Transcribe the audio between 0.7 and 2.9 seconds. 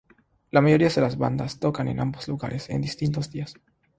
de las bandas tocan en ambos lugares en